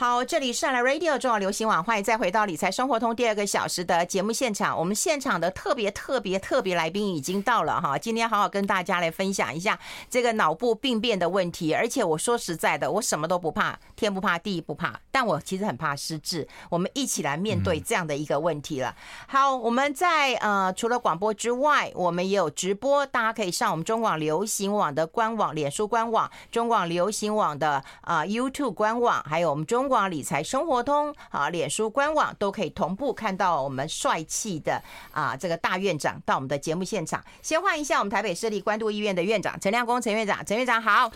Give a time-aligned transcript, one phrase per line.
[0.00, 4.78] 好，这里是来 Radio 中广流行网，欢迎再回到理财生活通第二个小时的节目现场。
[4.78, 9.78] 我们现场的特别特别特别来宾已经到了哈，今天好好跟大家来分享一下
[10.08, 11.74] 这个脑部病变的问题。
[11.74, 16.48] 而且我说实在的，我什么都不怕，天不怕地不怕，但我其实很怕失智。
[16.70, 18.96] 我们一起来面对这样的一个问题了。
[19.28, 29.89] 好，我们在呃除了广播之外，我们也有直播，大家可以上我们中广流行网的官网、脸书官网、中广流行网的啊、呃、YouTube 官网，还有我们中。
[29.90, 37.20] 广理财生活通啊，脸书官网都可以同步看到我们帅气的啊这个大院长到我们的节目现场。
[37.42, 41.10] 先欢迎一下我们台北市立关渡医院的院长陈亮公陈院长，陈院长好。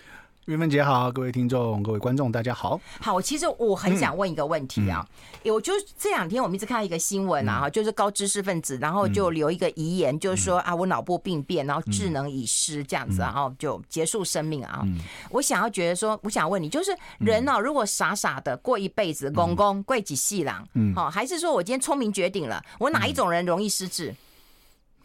[0.47, 2.79] 韵芬姐好，各位听众、各位观众，大家好。
[3.01, 5.41] 好，其实我很想问一个问题啊，嗯。
[5.45, 14.83] 嗯、我就这两天我们一直看到一个新闻啊，嗯、就是高知识分子，然后就留一个遗言，嗯、就是说啊，我脑部病变，然后智能已失这样子，然后就结束生命啊。
[14.85, 14.99] 嗯、
[15.31, 24.15] 我想要觉得说，我想问你，就是人呢、啊，如果傻傻的过一辈子，公公贵几细郎，嗯，好，还是说我今天聪明绝顶了，我哪一种人容易失智？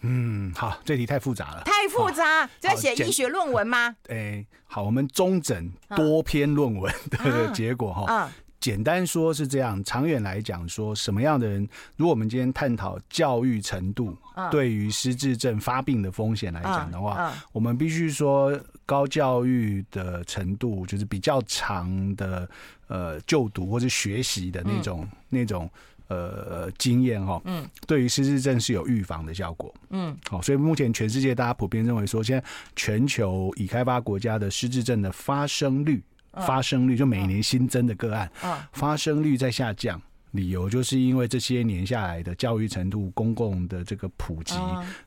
[0.01, 3.95] 嗯，好，这题太复杂了，太复杂，就要写医学论文吗？
[4.07, 14.17] 哎，好，我们中整多篇论文的 结果哈，啊、简单说是这样，长远来讲说，什么样的人，如果我们今天探讨教育程度
[14.49, 22.49] 对于失智症发病的风险来讲的话，我们必须说高教育的程度，就是比较长的
[22.87, 25.69] 呃就读或者学习的那种、嗯、那种。
[26.09, 32.43] 呃，经验哈，嗯，对于失智症是有预防的效果，嗯，好，所以目前全世界大家普遍认为说，现在
[32.75, 38.31] 全球已开发国家的失智症的发生率，发生率就每年新增的个案，
[38.73, 44.55] 发生率在下降，理由就是因为这些年下来的教育程度、公共的这个普及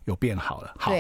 [0.05, 0.93] 有变好了，好，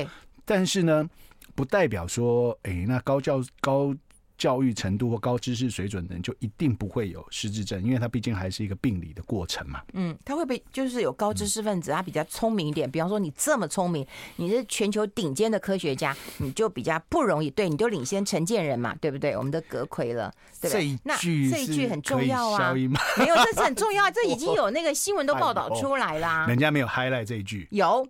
[0.45, 1.09] 但是呢，
[1.55, 3.95] 不代表说，哎，那高教高。
[4.43, 9.81] 教育程度或高知识水准的人就一定不会有失智症，因为他毕竟还是一个病理的过程嘛。
[9.93, 12.91] 嗯，他会被就是有高知识分子，他比较聪明一点？
[12.91, 14.05] 比方说你这么聪明，
[14.35, 17.49] 你是全球顶尖的科学家，你就比较不容易。
[17.51, 19.37] 对，你就领先陈建人嘛，对不对？
[19.37, 20.29] 我们的阁魁了，
[20.61, 20.99] 对不对？
[21.05, 22.75] 那这一句很重要啊。
[22.75, 26.47] 没有，这是很重要，这已经有那个新闻都 报道出来啦。
[26.49, 28.05] 人家没有 highlight 这一句，有。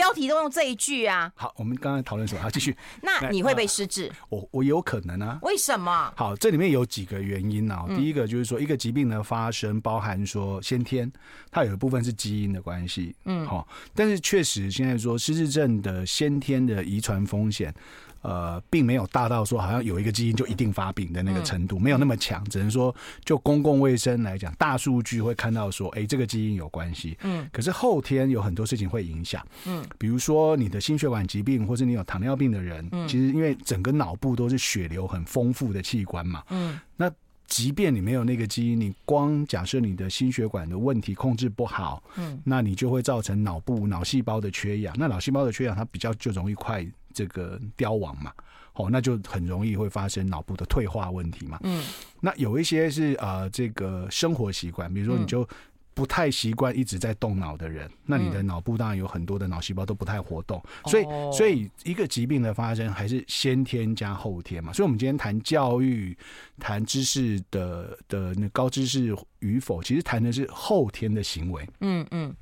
[0.00, 1.30] 标题都用这一句啊！
[1.34, 2.40] 好，我们刚刚讨论什么？
[2.40, 2.74] 好，继续。
[3.02, 4.10] 那你会被失智？
[4.30, 5.38] 我我有可能啊？
[5.42, 6.10] 为什么？
[6.16, 7.84] 好，这里面有几个原因啊。
[7.94, 11.12] 第一个就是说，一个疾病的发生，包含说先天，
[11.50, 13.14] 它有一部分是基因的关系。
[13.26, 17.74] 嗯，好，但是确实现在说失智症的先天的遗传风险。
[18.22, 22.44] 呃，并没有大到说好像有一个基因就一定发病的那个程度，没有那么强。
[22.50, 22.94] 只能说
[23.24, 27.16] 就公共卫生来讲，大数据会看到说，哎，这个基因有关系。
[27.22, 29.46] 嗯，可是后天有很多事情会影响。
[29.66, 36.42] 嗯，比如说你的心血管疾病，或是你有糖尿病的人，其实因为整个脑部都是血流很丰富的器官嘛。
[36.50, 37.10] 嗯，那
[37.46, 44.94] 即便你没有那个基因，你光假设你的心血管的问题控制不好，嗯，那你就会造成脑部脑细胞的缺氧。
[44.98, 46.86] 那脑细胞的缺氧，它比较就容易快。
[47.12, 48.32] 这个凋亡嘛，
[48.74, 51.58] 哦，那就很容易会发生脑部的退化问题嘛。
[51.62, 51.82] 嗯，
[52.20, 55.46] 那有一些是呃，这个生活习惯，比如说你就
[55.92, 60.62] 不太习惯一直在动脑的人，嗯、那你的脑部当然有很多的脑细胞都不太活动。
[60.84, 61.04] 嗯、所以，
[61.36, 64.72] 所以一个疾病的发生还是先天加后天嘛。
[64.72, 66.16] 所以，我们今天谈教育、
[66.58, 71.68] 谈知识的的那高知识与否，其实谈的是后天的行为。
[71.80, 72.34] 嗯嗯，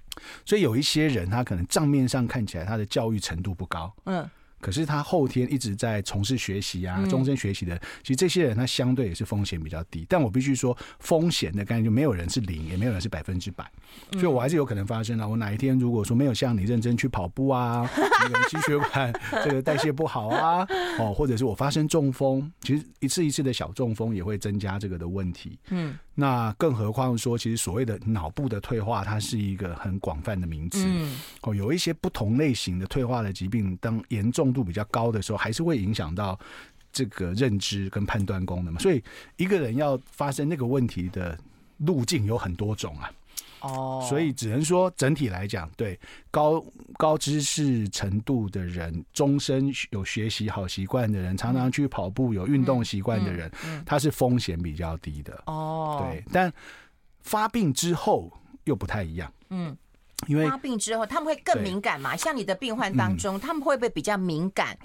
[0.44, 3.92] 所以有一些人他可能账面上看起来他的教育程度不高。
[4.04, 4.28] 嗯。
[4.60, 10.04] 可是他后天一直在从事学习啊，终身学习的，嗯、其实这些人他相对也是风险比较低。
[10.08, 13.70] 但我必须说，风险的概念就没有人是零，也没有人是百分之百，
[14.12, 15.26] 所以我还是有可能发生啊。
[15.26, 17.88] 我哪一天如果说没有像你认真去跑步啊，
[18.50, 19.12] 心血管
[19.44, 20.66] 这个代谢不好啊，
[20.98, 25.58] 哦，或者是我发生中风，其实一次一次的小中风也会增加这个的问题。
[25.70, 25.96] 嗯。
[26.20, 30.84] 那更何况说，其实所谓的脑部的退化，它是一个很广泛的名词。
[31.42, 36.36] 哦，有一些不同类型的退化的疾病，当严重度比较高的时候，还是会影响到
[36.92, 38.80] 这个认知跟判断功能嘛。
[38.80, 39.00] 所以，
[39.36, 41.38] 一个人要发生那个问题的
[41.76, 43.08] 路径有很多种啊。
[43.60, 45.98] 哦，所以只能说整体来讲，对
[46.30, 46.64] 高
[46.96, 53.50] 高知识程度的人，终身有学习好习惯的人，常常去跑步有运动习惯的人，
[53.84, 55.42] 他是风险比较低的。
[55.46, 56.52] 哦，对，但
[57.22, 58.32] 发病之后
[58.64, 59.32] 又不太一样。
[59.50, 59.76] 嗯，
[60.26, 62.16] 因为发病之后他们会更敏感嘛？
[62.16, 64.78] 像你的病患当中，他们会不会比较敏感？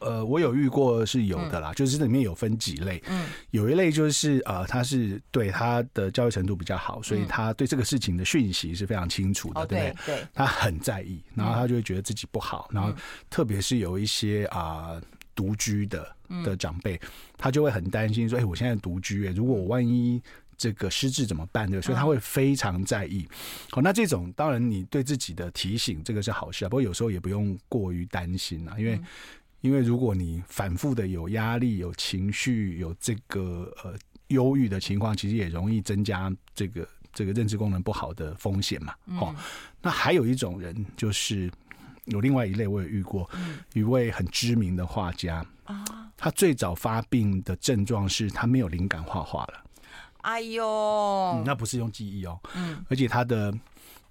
[0.00, 10.16] 呃，我有遇过是有的啦，嗯、就是这里面有分几类，嗯，有一类就是呃，他是对他的教育程度比较好，所以他对这个事情的讯息是非常清楚的，嗯、对不对？
[10.16, 12.92] 对，他很在意，然后他就会觉得自己不好，嗯、然后
[13.30, 15.02] 特别是有一些啊、呃、
[15.34, 16.06] 独居的
[16.44, 17.00] 的长辈，
[17.38, 20.20] 他就会很担心说，哎，我现在独居，如果我万一。
[20.56, 21.68] 这个失智怎么办？
[21.68, 23.26] 对，所以他会非常在意。
[23.72, 26.68] 好，那这种当然你对自己的提醒，这个是好事啊。
[26.68, 28.98] 不过有时候也不用过于担心啊，因为
[29.64, 33.94] 因为如果你反复的有压力、有情绪、有这个呃
[34.26, 38.94] 忧郁的情况，其实也容易增加这个这个认知功能不好的风险嘛。
[39.18, 39.34] 哦，
[39.80, 41.50] 那还有一种人就是。
[42.08, 43.26] 有另外一类，我也遇过
[43.72, 45.82] 一位很知名的画家啊，
[46.18, 49.64] 他最早发病的症状是他没有灵感画画了。
[50.20, 53.50] 哎呦，嗯，那不是用记忆哦，嗯，而且他的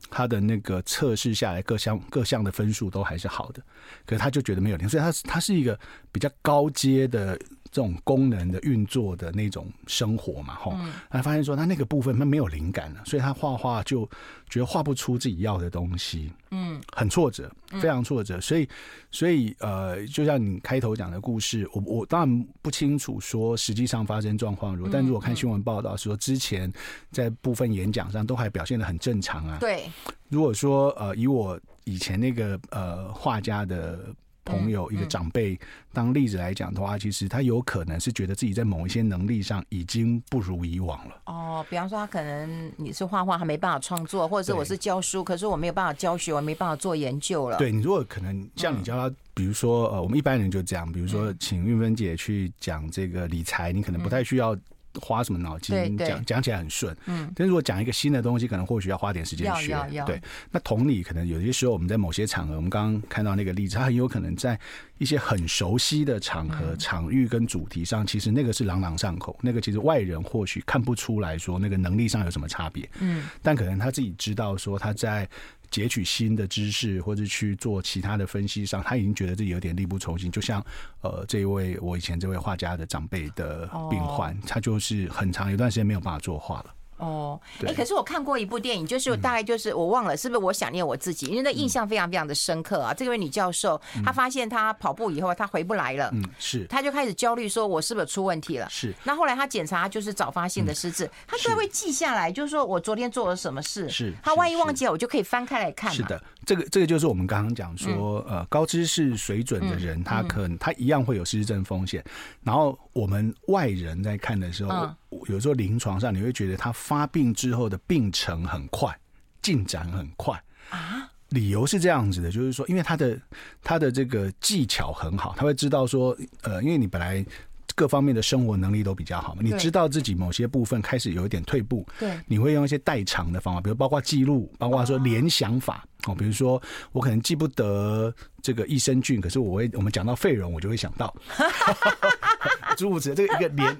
[0.10, 3.62] 他的那个测试下来各项各项的分数都还是好的，
[4.06, 5.80] 可是他就觉得没有灵，所以他他是一个
[6.12, 7.40] 比较高阶的。
[7.74, 10.80] 这种功能的运作的那种生活嘛，哈，
[11.10, 14.08] 他发现说他那个部分他没有灵感了，所以他画画就
[14.54, 17.52] 觉得画不出自己要的东西，嗯，很挫折，
[17.82, 18.70] 非常挫折，所以，
[19.10, 26.72] 所以呃，就像你开头讲的故事，我我当然不清楚说实际上发生状况如何，但如果看新闻报道说之前
[27.10, 29.90] 在部分演讲上都还表现的很正常啊，对，
[30.30, 34.14] 如果说呃以我以前那个呃画家的。
[34.46, 35.58] 朋友一个长辈
[35.92, 41.22] 当例子来讲的话，其实他有可能是觉得自己在某一些能力上已经不如以往了。
[41.26, 47.58] 哦，比方说他可能你是画画他没办法创作，或者是我是教书，可是我没有办法教学，我没办法做研究了。
[47.58, 54.58] 对，你如果可能像你教他，比如说呃，我们一般人就这样，比如说请运芬姐去讲这个理财，你可能不太需要。
[55.02, 59.76] 花什么脑筋讲讲起来很顺，嗯，但是如果讲一个新的东西，可能或许要花点时间学，
[60.06, 60.22] 对。
[60.52, 64.60] 那同理，可能有些时候我们在某些场合，我们刚刚看到那个例子，他很有可能在
[64.98, 75.28] 一些很熟悉的场合、场域跟主题上，其实那个是朗朗上口，那个其实外人或许看不出来说那个能力上有什么差别，嗯，但可能他自己知道说他在。
[75.74, 80.32] 截取新的知识，或者去做其他的分析上，他已经觉得自己有点力不从心。
[80.32, 80.64] 就像
[81.02, 86.76] 呃，这一位我以前这位画家的长辈的病患，他就是很长一段时间没有办法作画了。
[87.04, 92.94] 哦，哎、欸，可是我看过一部电影，就是大概就是我忘了是不是我想念我自己，因为那印象非常非常的深刻啊。
[92.94, 98.68] 这位女教授，她发现她跑步以后她回不来了，嗯，是，她就开始焦虑，说我是不是出问题了？
[98.70, 98.94] 是。
[99.04, 104.14] 那后来她检查就是早发性的失智，她都会记下来，就是说我昨天做了什么事，是。
[104.24, 105.92] 她万一忘记了，我就可以翻开来看。
[105.92, 112.04] 是的，这个这个就是我们刚刚讲说，呃，高知识水准的人，他可能他一样会有失智症风险。
[112.44, 114.90] 然后我们外人在看的时候。
[115.28, 118.98] 有时候临床上你会觉得他发病之后的病程很快，
[119.42, 121.10] 进展很快啊。
[121.30, 123.20] 理由是这样子的，就是说，因为他的
[123.64, 127.26] 他的这个技巧很好，他会知道说，呃，因为你本来
[127.74, 136.62] 各方面的生活能力都比较好嘛，你知道自己某些部分开始有一点退步，对，你会用一些代偿的方法，比如包括记录，包括说联想法哦，比如说
[136.92, 141.12] 我可能记不得这个益生菌，可是我会我们讲到废人，我就会想到
[142.78, 143.76] 诸如此类，这个一个联。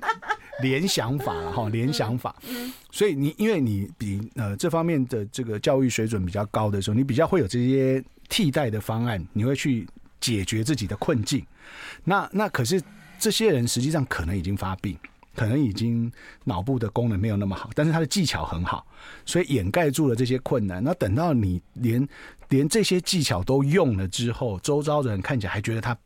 [0.62, 2.36] 联想法了哈，联想法，
[2.92, 9.88] 所以你因为你比呃这方面的这个教育水准比较高的时候，你比较会有这些替代的方案，你会去
[10.22, 11.46] 解决自己的困境。
[12.04, 12.82] 那那可是
[13.18, 14.96] 这些人实际上可能已经发病，
[15.36, 16.12] 可能已经
[16.44, 18.86] 脑部的功能没有那么好，但是他的技巧很好，
[19.26, 20.84] 所以掩盖住了这些困难。
[20.84, 22.08] 那等到你连
[22.50, 25.98] 连这些技巧都用了之后，周遭的人看起来还觉得他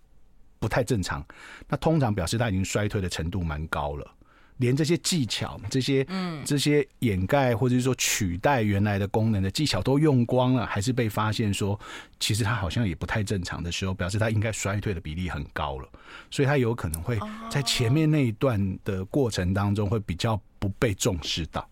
[0.58, 1.24] 不太正常，
[1.68, 4.14] 那通常表示他已经衰退的程度蛮高了。
[4.58, 11.80] 连这些技巧、这些嗯、这些掩盖或者是说取代原来的功能的技巧都用光了，还是被发现说，
[12.20, 15.88] 其实他好像也不太正常的时候，表示他应该衰退的比例很高了，
[16.30, 21.68] 所以他有可能会在前面那一段的过程当中会比较不被重视到。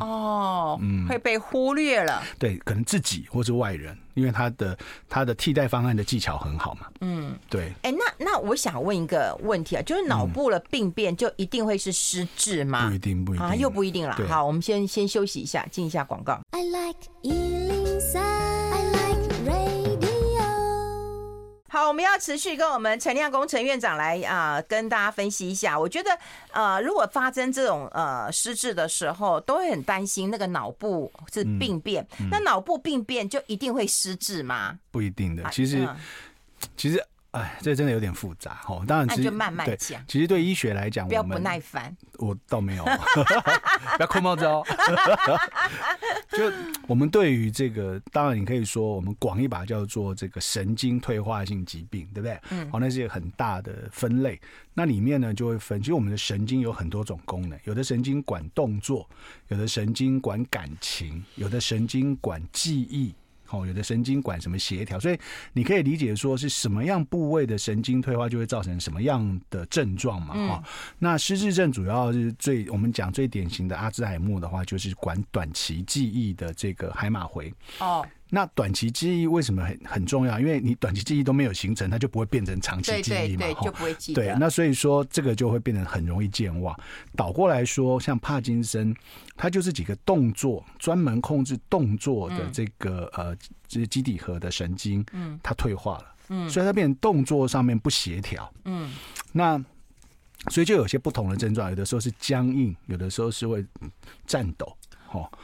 [0.00, 2.22] 哦，嗯，会被忽略了。
[2.38, 4.76] 对，可能自己或是外人，因为他的
[5.08, 6.86] 他的替代方案的技巧很好嘛。
[7.00, 7.72] 嗯，对。
[7.82, 12.88] 哎、欸，那那我想问一个问题啊，就是脑部的病变就一定会是失智吗？
[12.88, 14.16] 不一定，不一定啊，又不一定了。
[14.28, 16.40] 好，我们先先休息一下，进一下广告。
[16.50, 17.00] I like
[21.76, 25.78] 好，我们要持续跟我们陈亮工程院长来啊、呃，跟大家分析一下。
[25.78, 26.18] 我觉得，
[26.50, 32.02] 呃，如果发生这种呃失智的时候，都会很担心那个脑部是病变。
[32.18, 34.78] 嗯嗯、那脑部病变就一定会失智吗？
[34.90, 35.94] 不一定的，其实，嗯、
[36.78, 37.06] 其实。
[37.36, 38.82] 哎，这真的有点复杂哦。
[38.86, 40.02] 当然，那就慢慢讲。
[40.08, 41.94] 其实对医学来讲，不要不耐烦。
[42.18, 42.84] 我倒没有，
[43.96, 44.64] 不要扣帽子哦。
[46.32, 46.52] 就
[46.86, 52.40] 我们对于这个，当然你可以说，我们广一把叫做这个神经退化性疾病，对不对？
[52.50, 52.70] 嗯。
[52.70, 54.40] 好，那是一个很大的分类。
[54.74, 55.80] 那里面呢，就会分。
[55.80, 59.08] 其实我们的神经有很多种功能，有的神经管动作，
[59.48, 63.14] 有的神经管感情，有的神经管记忆。
[63.50, 65.18] 哦，有的神经管什么协调，所以
[65.52, 70.94] 你可以理解说是什么样部位的神经退化就会造成什么样的症状嘛，哈、嗯。
[70.98, 78.06] 那失智症主要是最我们讲最典型的阿兹海默的话，就是管短期记忆的这个海马回哦。
[78.28, 80.40] 那短期记忆为什么很很重要？
[80.40, 84.22] 因为你短期记忆都没有形成，它就不会变成长期记忆嘛，对对对，就不会记得。
[84.22, 86.76] 对，那所以说这个就会变得很容易健忘。
[87.14, 88.94] 倒过来说，像帕金森，
[89.36, 93.36] 它就是几个动作专门控制动作的这个、嗯、呃，
[93.68, 98.92] 这是基底核的神经，嗯，它退化了，嗯，所以它变成动作上面不协调，嗯，
[99.32, 99.56] 那
[100.50, 103.64] 所以就有些不同的症状，有的时候是僵硬，有的时候是会
[104.26, 104.76] 颤抖。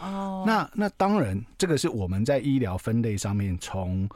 [0.00, 4.08] 哦，那那当然，这个是我们在医疗分类上面从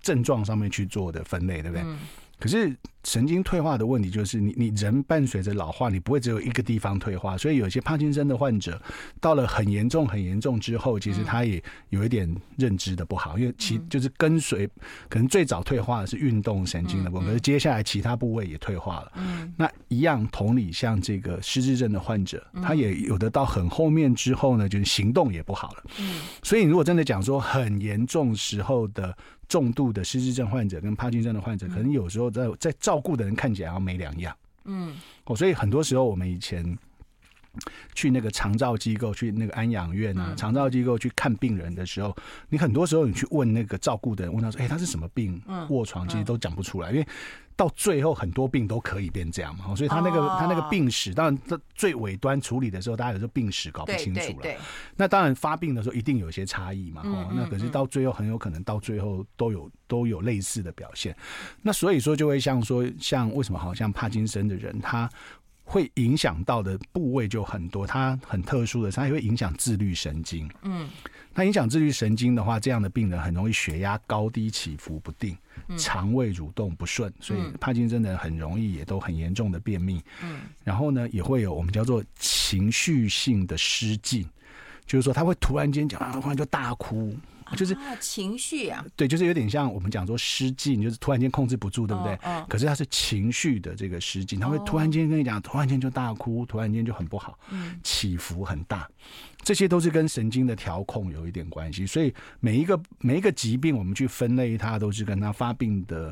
[0.00, 1.82] 症状上面去做的分类，对不对？
[1.84, 1.98] 嗯。
[2.38, 2.76] 可是。
[3.06, 8.80] 神经退化的问题就是你，你人伴随着老化，你不会只有一个地方退化，所以有些帕金森的患者
[9.20, 14.66] 到了很严重、很严重之后，其实他也有一点认知的不好，因为其就是跟随，
[15.10, 19.12] 可能最早退化的是运动神经的部分，可是接下来其他部位也退化了。
[19.16, 25.84] 嗯，那一样同理，像这个失智症的患者，他也有的到很后面之后呢，就是行动也不好了。
[25.98, 29.14] 嗯，所以你如果真的讲说很严重时候的
[29.46, 34.36] 重度的失智症患者跟帕金森的患者，可能有时候在在照照顾的人看起来好像没两样，
[34.66, 36.78] 嗯，哦，所以很多时候我们以前
[37.92, 42.16] 去那个长照机构，去那个安养院啊，长照机构去看病人的时候，
[42.48, 45.42] 你很多时候你去问那个照顾的人，问他说：“哎，他是什么病？
[45.70, 47.06] 卧床？”其实都讲不出来，因为
[47.56, 49.74] 到最后很多病都可以变这样嘛。
[49.74, 54.46] 所以他那个他那个病史，当然这最尾端处理的时候，大家有时候病史搞不清楚了。
[54.96, 57.02] 那当然发病的时候一定有一些差异嘛。
[57.04, 59.70] 哦，那可是到最后很有可能到最后都有。
[59.86, 61.14] 都有类似的表现，
[61.60, 65.08] 那所以说就会像说，像为什么好像帕金森的人，他
[65.62, 70.50] 会影响到的部位就很多，他很特殊的，他也会影响自律神经。
[70.62, 70.88] 嗯，
[71.34, 75.36] 他影响自律神经的话，这样的病人很容易血压高低起伏不定，
[75.76, 80.00] 肠胃蠕动不顺，所以帕金森的人很容易也都很严重的便秘。
[80.22, 84.24] 嗯，然后呢，也会有我们叫做情绪性的失禁，
[84.86, 87.14] 就是说他会突然间讲啊，突然就大哭。
[87.56, 92.18] 就是情绪啊，对，就是有点像我们讲说失禁，就是突然间控制不住，对不对？
[92.48, 97.38] 可是他是情绪的这个失禁，他会突然间跟你讲，突然间就大哭，突然间就很不好，
[97.82, 98.88] 起伏很大。
[99.42, 106.10] 这些都是跟神经的调控有一点关系，所以每一个每一个疾病，我们去分类它，都是跟它发病的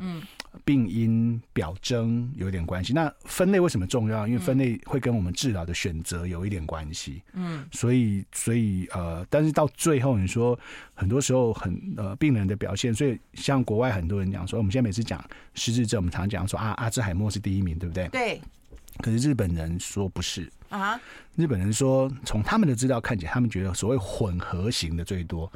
[0.64, 2.92] 病因表征有一点关系。
[2.92, 4.26] 那分类为什么重要？
[4.26, 7.22] 因为分类会跟我们治疗的选择有一点关系。
[7.32, 10.58] 嗯，所以所以呃，但是到最后你说，
[10.94, 15.22] 很多时候很呃病人的表现，所以像国外很多人讲说，我们现在每次讲
[15.54, 18.08] 失智症，我们常讲说啊，阿兹海默是第一名，对不对？
[18.08, 18.40] 对。
[18.98, 21.00] 可是日本人说不是啊，
[21.34, 25.50] 日本人说从他们的资料看起来，他们觉得所谓混合型的最多，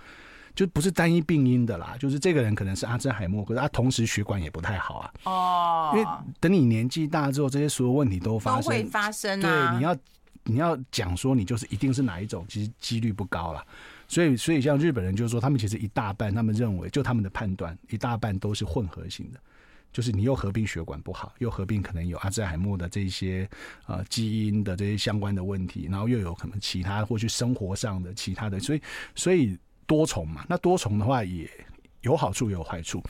[0.56, 5.12] 就不是单一病因的啦，就是这个人可能是阿兹海默，可是他同时血管也不太好啊。
[5.24, 6.08] 哦，因为
[6.40, 9.70] 等你年纪大之后，这些所有问题都发生，都会发生啊。
[9.70, 9.96] 对，你要
[10.44, 13.64] 你要讲说你就是一定是哪一种，其实几率不高啦。
[14.08, 19.40] 所以所以像日本人就是说，他们其实一大半，他们认为就他们的判断，一大半都是混合型的。
[19.92, 23.48] 就是你又合并血管不好，又合并可能有阿兹海默的这些
[23.86, 28.82] 呃基因的这些相关的问题，然后又有可能其他或去生活上的其他的，所以
[29.14, 31.48] 所以多重嘛，那多重的话也。
[32.02, 33.02] 有好处也有坏处，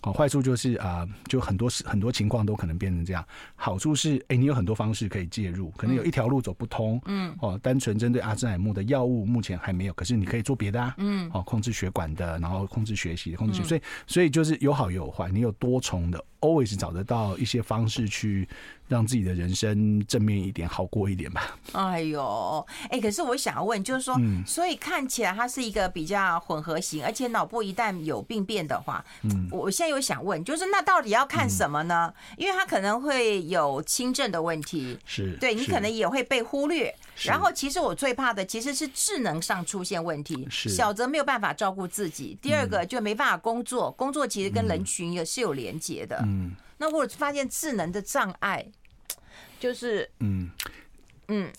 [0.00, 3.26] 好，坏处就是啊、呃，就很多很多情况都可能变成这样。
[3.56, 18.46] 好处是，哎、欸，你有很多方式可以介入，可能有一条路走不通，嗯，哦，单纯针对阿兹海默的药物目前还没有，可是你可以做别的啊，嗯，哦，控制血管的，然后控制学习，控制学，所以所以就是有好也有坏，你有多重的，always 找得到一些方式去。
[18.86, 21.56] 让自己的人生正面一点，好过一点吧。
[21.72, 32.12] 哎呦，哎，可是我想要问，就是说，嗯，所以看起来它是一个比较混合型，而且脑部一旦有病变的话，嗯，我现在又想问，就是那到底要看什么呢？
[32.14, 36.94] 嗯，因为它可能会有轻症的问题，是对你可能也会被忽略。
[37.22, 40.68] 然后，其实我最怕的其实是智能上出现问题，是。
[40.68, 46.52] 小则没有办法照顾自己，第二个就没办法工作，工作其实跟人群也是有连结的，嗯。
[46.78, 48.66] 那我发现智能的障碍，
[49.60, 50.50] 就是嗯。
[51.28, 51.50] 嗯，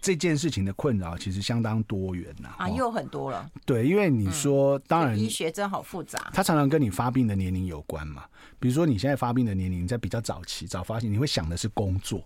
[0.00, 3.50] 这件事情的困扰其实相当多元呐啊，又很多了。
[3.66, 8.24] 对，因为你说，当然医学真好复杂，它常常跟你发病的年龄有关嘛。
[8.60, 12.22] 比如说你现在发病的年龄在比较早期，早发现，你会想的是工作。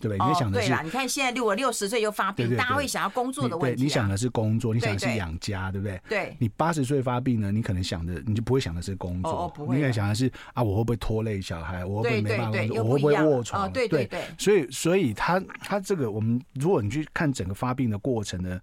[0.00, 0.28] 对不对？
[0.28, 3.76] 你想的是，你看现在六我六十岁又发病，大家会想要工作的问题。
[3.76, 6.00] 对，你想的是工作，你想的是养家，对不对？
[6.08, 6.36] 对。
[6.38, 9.76] 你八十岁发病呢，你可能想的，你就不会想的是工作，不会。
[9.76, 11.84] 你可能想的是啊，我会不会拖累小孩？
[11.84, 12.82] 我会不会没办法工作？
[12.82, 13.70] 我会不会卧床？
[13.70, 14.22] 对对对。
[14.38, 18.58] 所以，所以他他这个，我们如果你去看整个发病的过程呢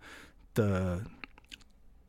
[0.53, 0.99] 的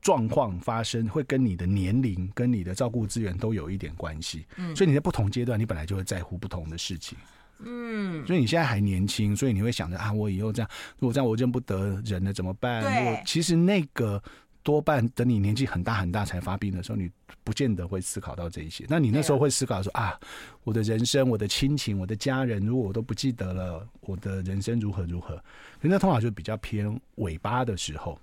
[0.00, 4.46] 状况发生，会跟你的年龄、跟你的照顾资源都有一点关系。
[4.56, 7.18] 嗯，所以你在不同阶段，你本来就会在乎不同的事情。
[7.60, 12.82] 嗯，所以你现在还年轻，所以你会想着啊，我以后这样，如果这样我认不得人了怎么办？
[12.82, 14.22] 对，其实那个
[14.62, 17.10] 多半等你年纪很大很大才发病的时候，你
[17.42, 18.84] 不见得会思考到这一些。
[18.88, 20.18] 那你那时候会思考说啊，
[20.64, 25.36] 我的人生、我的亲情、我的家人，如果我都不记得了，我的人生如何如何？
[25.36, 28.18] 可是那通常就比较偏尾巴的时候。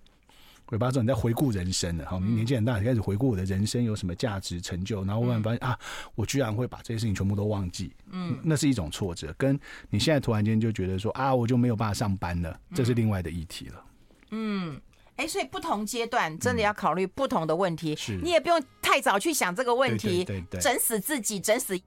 [0.71, 5.77] 尾巴之后，你在回顾人生了，好，你年纪很大，你开始回顾我的人生有什么价值、成就，然后忽然发现啊，
[6.15, 9.33] 我居然会把这些事情全部都忘记，嗯，那是一种挫折。
[9.37, 13.85] 跟你现在突然间就觉得说啊，我就没有办法上班了，这是另外的议题了。
[14.31, 14.81] 嗯，
[15.17, 21.79] 哎，所以不同阶段真的要考虑不同的问题，是你也不用太早去想这个问题，对对对，整死自己，整死。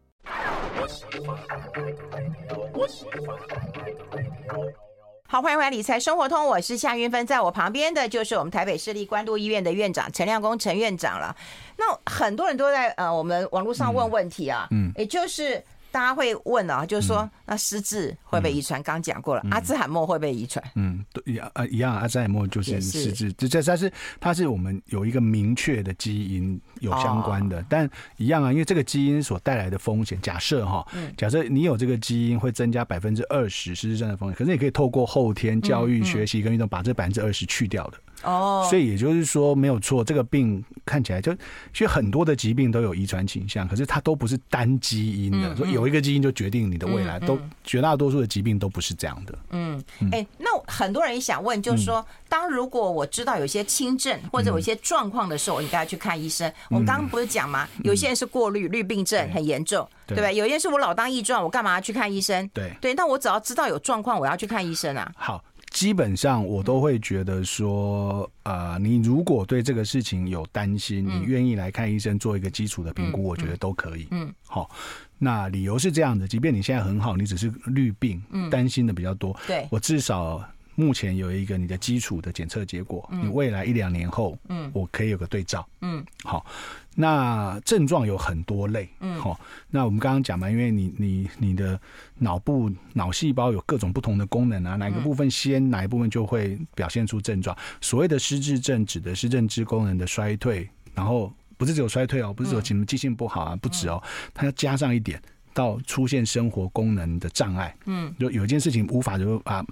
[5.31, 11.37] 好，欢迎回来《理财生活通》，我是夏云芬，在我旁边的就是我们台北市立关渡医院的院长陈亮公陈院长了。
[11.77, 15.63] 那很多人都在呃我们网络上问问题啊，嗯，也就是。
[15.91, 18.83] 大家会问啊，就是说，那失智会不会遗传？
[18.83, 20.63] 刚讲过了，阿兹海默会不会遗传？
[20.75, 37.99] 嗯，对，一样一样，阿兹海默就是失智，这这它是它是我们有一个明确的基因有相关的，但一样啊，因为这个基因所带来的风险，假设哈，假设你有这个基因会增加百分之二十失智症的风险，可是你可以透过后天教育、学习跟运动把这百分之二十去掉的。
[38.23, 41.33] 哦，所以也就是说没有错，这个病看起来就
[41.73, 49.39] 其实很多的疾病都有遗传倾向，可是它都不是单基因的，所以有一个基因就决定你的未来，都绝大多数的疾病都不是这样的。
[49.51, 49.83] 嗯，
[50.13, 56.53] 哎，那很多人也想问，就是说，当如果我知道有些轻症或者有一些状况的时候，我应该去看医生。
[56.71, 57.69] 我们刚刚不是讲吗？
[57.85, 60.35] 有些人是过滤滤病症很严重，对不对？
[60.35, 62.49] 有些是我老当益壮，我干嘛要去看医生？
[62.53, 65.11] 对对，那我只要知道有状况，我要去看医生啊。
[65.17, 65.43] 好。
[65.79, 74.09] 基本上我都会觉得说，呃，你如果对这个事情有担心，你愿意来看医生做一个基础的评估，我觉得都可以。
[74.11, 74.69] 嗯，好，
[75.19, 78.21] 那理由是这样的，即便你现在很好，你只是绿病，
[78.51, 79.39] 担心的比较多。
[79.47, 80.45] 对，我至少
[80.79, 85.69] 目前有一个你的基础的检测结果，你未来一两年后，嗯，我可以有个对照。
[85.81, 86.47] 嗯，好。
[86.95, 89.39] 那症状有很多类，嗯，好，
[89.71, 91.81] 那我们刚刚讲嘛，因为你你你的
[92.17, 97.57] 脑部脑细胞有各种不同的功能啊，哪个部分先，哪一部分就会表现出症状。
[97.81, 104.03] 所谓的失智症指的是认知功能的衰退，然后不是只有衰退哦，不是有什么记性不好啊，不止哦，
[104.35, 105.21] 它要加上一点
[105.55, 109.65] 到出现生活功能的障碍，嗯，就有一件事情无法就啊。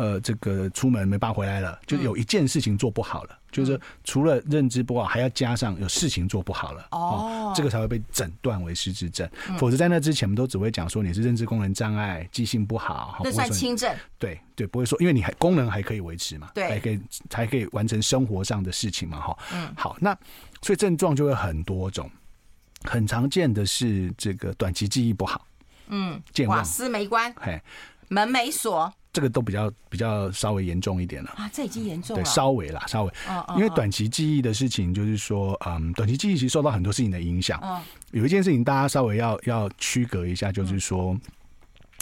[0.00, 9.28] 呃，这个出门没办法回来了，就有一件事情做不好了，嗯、就是除了认知不好，还要加上有事情做不好了，哦，这个才会被诊断为失智症。
[9.50, 13.94] 嗯、否则在那之前，我们都只会讲说你是认知功能障碍、记性不好，这算轻症。
[14.18, 20.16] 对对，不会说，因为你还功能还可以维持嘛，对，还可以才可以完成生活上的事情嘛，哈，嗯，好，那
[20.62, 22.10] 所以症状就会很多种，
[22.84, 25.46] 很常见的是这个短期记忆不好，
[25.88, 27.60] 嗯，健忘，瓦斯没关，嘿，
[28.08, 28.90] 门没锁。
[29.12, 32.22] 这个都比较比较稍微严重一点了啊，这已经严重了。
[32.22, 33.12] 对，稍微啦，稍微。
[33.56, 37.60] 因为短期记忆的事情，就是说，嗯，短期记忆其实受到很多事情的影响。
[38.12, 41.18] 有一件事情大家稍微要要区隔一下，就是说，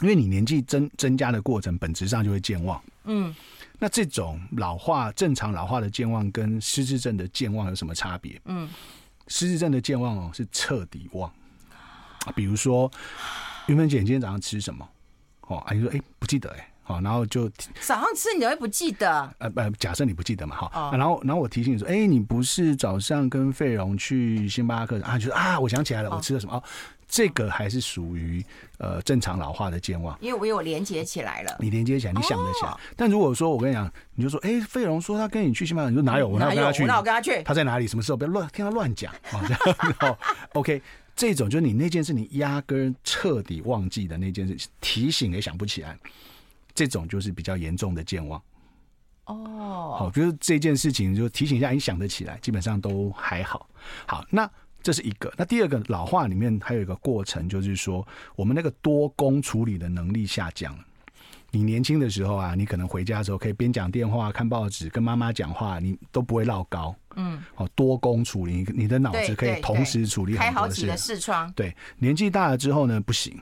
[0.03, 2.83] 因为你年纪增增加的过程，本质上就会健忘。
[3.05, 3.35] 嗯。
[3.79, 8.41] 那这种老化正常老化的健忘跟失智症的健忘有什么差别？
[8.45, 8.69] 嗯。
[9.29, 11.33] 失智症的健忘哦是彻底忘。
[12.35, 12.91] 比如说，
[13.69, 14.87] 云芬姐，你今天早上吃什么？
[15.43, 16.69] 哦，阿姨说，哎，不记得哎。
[16.89, 17.47] 好，然后就
[17.83, 19.31] 早上吃你都会不记得？
[19.37, 25.19] 呃呃，假设你不记得嘛，好，哦、然后然后我提醒你说，哎，你不是早上跟费荣去星巴克啊？
[25.19, 26.55] 就说啊，我想起来了，我吃了什么？
[26.55, 26.63] 哦，哦，
[27.07, 28.43] 这个还是属于
[28.79, 31.55] 呃正常老化的健忘，因为我有连接起来了。
[31.61, 32.71] 你连接起来，你想得起来。
[32.71, 36.27] 哦、但如果说我跟你讲，你就说，哎，费荣说他跟你去星巴克，你说哪有？
[36.27, 36.87] 我哪有跟他去？
[36.87, 37.43] 哪有跟他去？
[37.43, 37.87] 他在哪里？
[37.87, 38.17] 什么时候？
[38.17, 39.45] 不要乱听他乱讲啊！
[39.79, 40.17] 然后
[40.55, 40.81] OK，
[41.15, 45.99] 这种就是你那件事你压根彻底忘记的那件事，提醒也想不起来。
[46.79, 48.41] 这种就是比较严重的健忘。
[49.25, 53.69] 哦，好，就是这件事情就提醒一下，你想得起来，基本上都还好。
[54.07, 54.49] 好，那
[54.81, 55.29] 这是一个。
[55.37, 60.85] 那第二个老化里面还有一个过程，就是说我们那个多工处理的能力下降了。
[61.51, 66.95] 你年轻的时候啊，你可能回家的时候可以边讲电话、看报纸、跟妈妈讲话，你都不会落高。
[67.17, 70.49] 嗯，好，多工处理，你的脑子可以同时处理很多事。
[70.49, 71.53] 开好几个视窗。
[71.57, 73.37] 对，年纪大了之后呢，不行。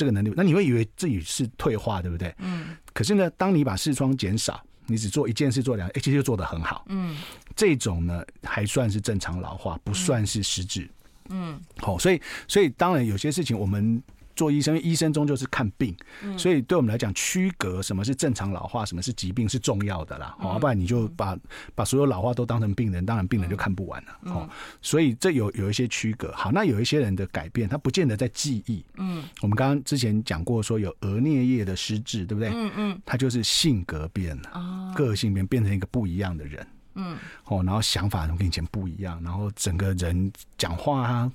[0.00, 2.34] 这个能力，那你会以为自己是退化，对不对？
[2.38, 2.74] 嗯。
[2.94, 6.86] 可是呢，当你把视窗减少，你只做一件事做两，哎，其实就做得很好。
[6.88, 7.18] 嗯。
[7.54, 10.88] 这种呢，还算是正常老化，不算是失智。
[11.28, 11.60] 嗯。
[11.76, 14.02] 好，所以，所以当然有些事情我们
[14.36, 15.94] 做医生，因为医生终究是看病，
[16.36, 20.34] 所以对我们来讲，区隔什么是正常老化，什么是疾病是重要的啦。
[20.38, 21.36] 好，不然你就把
[21.74, 24.18] 把所有老化都当成病人，当然病人就看不完了。
[24.32, 24.48] 哦，
[24.80, 26.32] 所以这有有一些区隔。
[26.32, 28.84] 好，那有一些人的改变，他不见得在记忆。
[28.96, 32.50] 嗯，我们刚刚之前讲过，说有额颞叶的失智，对不对？
[32.52, 36.66] 嗯嗯，他就是性格变了，个性变，变成一个不一样的人。
[36.94, 41.32] 嗯，哦，然后想法怎么跟以前不一样，然后整个人讲话啊、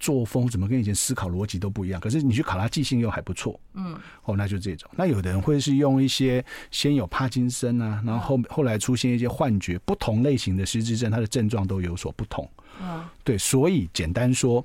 [0.00, 2.00] 作风怎么跟以前思考逻辑都不一样。
[2.00, 4.90] 可是你去考他记性又还不错，嗯，哦，那就这种。
[4.96, 12.48] 那有的人会是用一些先有帕金森啊，然后后后来出现一些幻觉，不同类型的失智症，它的症状都有所不同。
[12.80, 14.64] 嗯，对，所以简单说，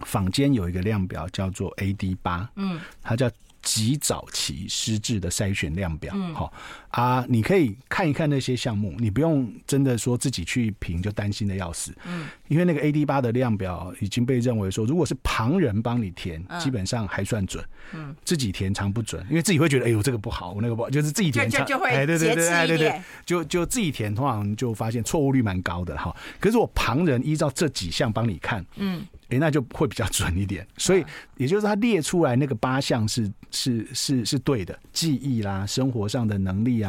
[0.00, 3.30] 坊间有一个量表叫做 AD 八，嗯，它叫。
[3.62, 6.60] 极早期失智的筛选量表，好、嗯、
[6.96, 26.16] 啊，你可以看一看那些项目，你不用真的说自己去评就担心的要死，嗯，因为那个 AD 八的量表已经被认为说，如果是旁人帮你填，基本上还算准，嗯，自己填常不准，因为自己会觉得，哎呦这个不好，我那个不好，就是自己填，就就会哎对对对对对，就就自己填，通常就发现错误率蛮高的哈。
[26.40, 29.06] 可是我旁人依照这几项帮你看，嗯。
[29.28, 31.04] 哎、欸，那就会比较准一点，所以
[31.36, 36.85] 也就是他列出来那个八项是是是是对的，记忆啦，生活上的能力啊，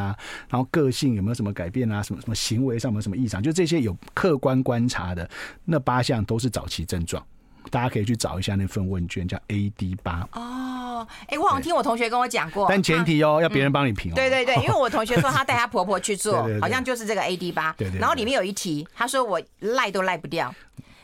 [0.50, 5.30] 然后个性有没有什么改变啊，什么什么行为上有没有什么异常，就这些有客观观察的
[5.66, 7.24] 那八项都是早期症状，
[7.70, 10.28] 大家可以去找一下那份问卷，叫 AD 八。
[10.34, 14.16] 哦，哎、欸，我好像听我同学跟我讲过，但前提哦，啊、要别人帮你评哦、嗯。
[14.16, 18.00] 对对对，因为我同学说她带她婆婆去 做，好像就是这个 AD 八，对，对对。
[18.00, 20.54] 然后里面有一题，她说我赖都赖不掉。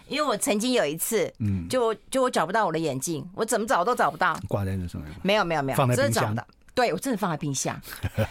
[0.09, 5.09] 因为我曾经有一次，嗯，就就我找不到我的眼镜，我怎么找都找不到，挂在那上面。
[5.23, 6.35] 没有没有没有，放在冰箱。
[6.75, 7.79] 对，我真的放在冰箱。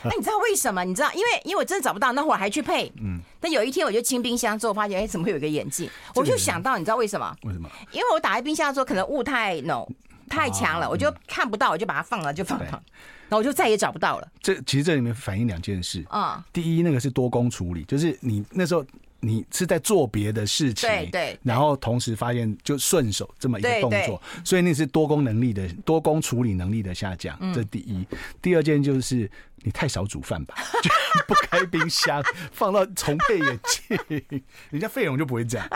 [0.05, 0.83] 那 你知道为什么？
[0.85, 2.93] 你知道，因为因为我真的找不到，那会儿还去配。
[3.01, 3.21] 嗯。
[3.41, 5.89] 但有一天我就清冰箱之后，发现哎，怎么会有一个眼镜？
[6.15, 7.37] 我就想到，你知道为什么？
[7.43, 7.71] 为什么？
[7.93, 9.89] 因为我打开冰箱的时候，可能雾太浓
[10.29, 14.29] 太强了，我就看不到，我就把它放了，就放了，然后我就再也找不到了。
[14.43, 16.45] 这其实这里面反映两件事啊。
[16.53, 18.85] 第一，那个是多工处理，就是你那时候。
[19.25, 28.05] 你是在做别的事情，对对，然后同时发现就顺手这么一个动作，所以那是多工能力的多工处理能力的下降，这第一。
[28.43, 30.91] 第二件就是你太少煮饭吧， 就
[31.29, 35.69] 不开冰箱，放到重配眼镜，人家费勇就不会这样。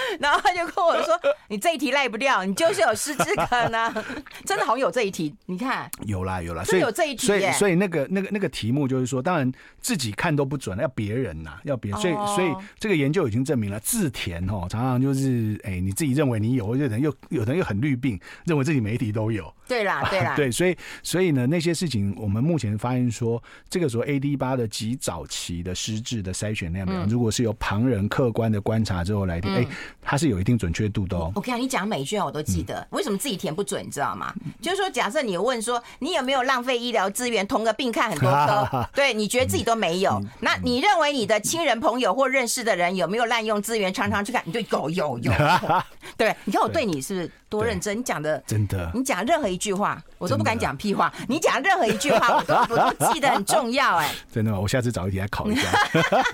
[0.20, 3.92] 然后他就跟我说：“你这一题赖不掉，你就是有失智可能。
[4.44, 12.00] ”真的好像有这一题，你看有啦有啦，所以有这一题，所以所以那个那个那个题目就是说，当然自己看都不准，要别人呐，要别人。
[12.00, 19.52] 所以所以这个研究已经证明了，自填哦，常常就是哎，你自己认为你有，有人又有人又很绿病，认为自己每一题都有。
[19.66, 29.66] 对啦对啦，对，所以所以呢，那些事情我们目前发现说，这个时候 AD 八的极早期的失智的筛选量表，如果是由旁人客观的观察之后来填，哎。
[30.02, 31.30] 它是有一定准确度的哦。
[31.34, 32.86] 我跟你讲，你讲每一句话我都记得。
[32.90, 33.84] 为什么自己填不准？
[33.84, 34.32] 你知道吗？
[34.60, 38.88] 就是说，假设你问说，你有没有浪费医疗资源，同个病看很多科？
[38.94, 40.20] 对，你觉得自己都没有。
[40.40, 44.42] 那你认为你的亲人朋友或认识的人有没有滥用资源，常常去看？
[44.46, 45.32] 你就有有有。
[46.16, 47.98] 对，你看我对你是不是多认真？
[47.98, 51.12] 你讲的真的，你讲任何一句话，我都不敢讲屁话。
[51.28, 53.96] 你讲任何一句话， 我都我都记得很重要。
[53.96, 54.60] 哎，真的吗？
[54.60, 55.68] 我下次找一题来考一下。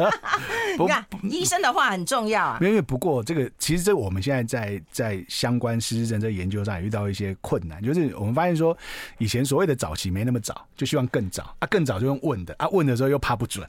[0.78, 2.58] 你看，医生的话很重要啊。
[2.60, 3.50] 因为不过这个。
[3.58, 8.76] 其实这我们现在在在相关失智症这研究上也遇到一些困难，就是我们发现说，
[9.18, 13.66] 以前所谓的早期没那么早，就希望更早啊，更早就用问的啊，问的时候又怕不准，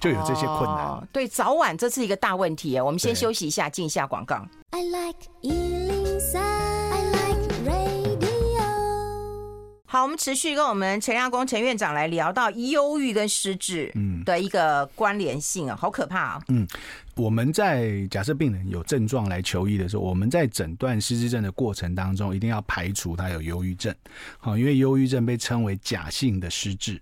[0.00, 0.86] 就有这些困难。
[0.86, 2.78] 哦、对，早晚这是一个大问题。
[2.80, 4.46] 我们先休息一下，进一下广告。
[4.70, 5.16] I like
[9.88, 13.90] 好，我们持续跟我们陈亚公陈院长来聊到忧郁跟失智
[14.26, 16.42] 的一个关联性啊，好可怕啊！
[16.48, 16.66] 嗯，
[17.14, 23.94] 我们在假设病人有症状来求医的时候，我们在诊断失智症的过程当中，一定要排除他有忧郁症。
[24.38, 27.00] 好，因为忧郁症被称为假性的失智，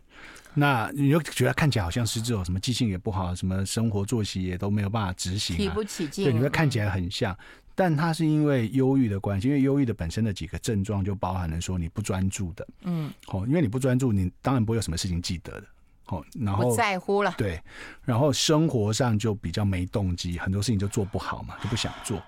[0.54, 7.36] 那你就觉得看起来好像失智哦，什么记性也不好，什么生活作息也都没有办法执行，提不起劲，对，你会看起来很像。
[7.76, 15.66] 但他是因为忧郁的关系，因为忧郁的本身的几个症状就包含了说你不专注的，嗯，哦，因为你不专注，你当然不会有什么事情记得的，
[16.04, 17.60] 好，然后不在乎了，对，
[18.04, 22.22] 然后生活上就比较没动机，很多事情就做不好嘛，就不想做。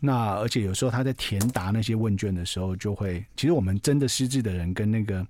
[0.00, 5.26] 那而且有时候他在填答那些问卷的时候，就会，其实我们真的失智的人跟那个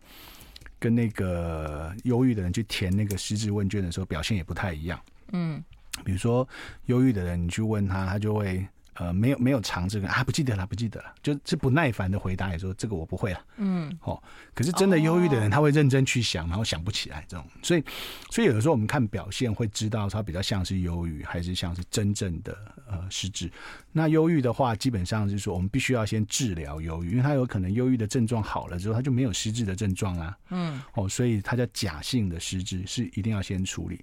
[0.78, 5.00] 跟那个忧郁的人去填那个失智问卷的时候，表现也不太一样，
[5.32, 5.62] 嗯，
[6.04, 6.48] 比如说
[6.86, 8.66] 忧郁的人，你去问他，他就会。
[8.98, 13.40] 呃，没有没有尝这个啊，不记得了，不记得了，就是不耐烦的回答，也说这个我不会了。
[13.56, 14.22] 嗯，哦，
[14.54, 17.84] 可是真的忧郁的人，他会认真去想，然后想不起来这种，所以
[18.30, 22.56] 所以有的时候我们看表现会知道他比较像是忧郁，还是像是真正的
[22.88, 23.50] 呃失智。
[23.92, 30.36] 那忧郁的话，基本上就是说我们必须要先治疗忧郁，因为他有可能忧郁的症状好了之后，他就没有失智的症状啦。
[30.50, 34.02] 嗯，哦，所以他叫假性的失智，是一定要先处理，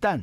[0.00, 0.20] 但。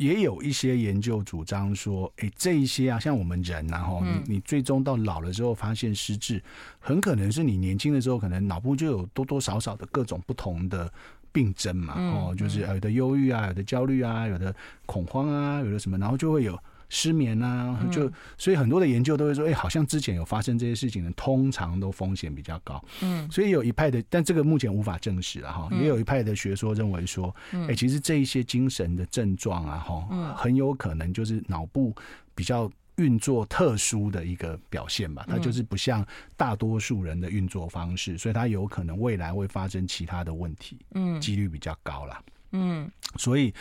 [0.00, 6.42] 也有一些研究主张说，哎、欸，这一些啊，像我们人然、啊、后你你最终到老了之后发现失智，
[6.78, 10.90] 很可能是你年轻的时候可能脑部就有多多少少的各种不同的
[11.30, 14.54] 病症嘛，哦，就是有的忧郁啊，有的焦虑啊，有的
[14.86, 16.58] 恐慌啊，有的什么，然后就会有。
[16.90, 22.84] 失眠啊，就所以很多的研究都会说，哎、欸，好像之前有发生这些事情的，通常都风险比较高。
[23.00, 25.68] 嗯，所以有一派的，但这个目前无法证实了哈。
[25.70, 31.94] 也有一派的学说认为说，哎、欸，其实这一些精神的症状啊，哈，很有可能就是脑部
[32.34, 35.24] 比较运作特殊的一个表现吧。
[35.28, 36.04] 它就是不像
[36.36, 40.76] 大多数人的运作方式，所以它有可能未来会发生其他的问题。
[40.94, 42.20] 嗯，几率比较高啦。
[42.50, 43.54] 嗯，所以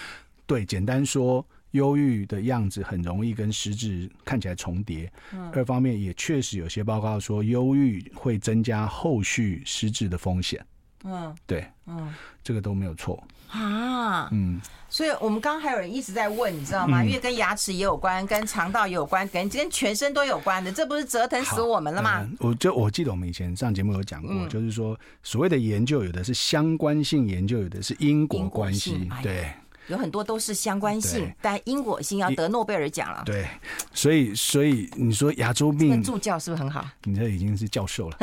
[0.47, 1.45] 对，简单说。
[1.71, 5.11] 忧郁的样子很容易跟失智看起来重叠。
[5.33, 10.65] 嗯，二方面也确实有些报告说，忧郁会增加后续失智的风险。
[11.05, 14.27] 嗯，对，嗯，这个都没有错啊。
[14.33, 17.01] 嗯，所以我们刚刚还有人一直在问，你知道吗？
[17.01, 22.29] 因为跟牙齿也有关，跟肠道也有关，跟跟全身都有关的，这不是折腾死我们了吗？
[22.39, 29.49] 我就我记得我们以前上节目有讲过，就是说所谓的研究，有的是相关性研究，有的是因果关系，对。
[29.89, 33.23] 有很多都是相关性，但因果性要得诺贝尔奖了。
[33.25, 33.45] 对，
[33.93, 36.87] 所以所以你说牙周病助教是不是很好？
[37.03, 38.17] 你这已经是教授了，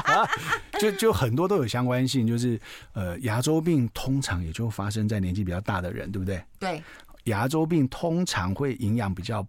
[0.78, 2.60] 就就很多都有相关性，就是
[2.92, 6.42] 呃，牙周病通常也就发生在年纪比较大的人，对不对？
[6.58, 6.82] 对，
[7.24, 9.46] 牙周病通常会营养比较